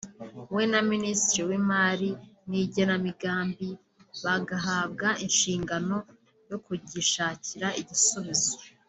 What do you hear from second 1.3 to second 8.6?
w’Imari n’Igenamigambi bagahabwa inshingano yo kugishakira igisubizo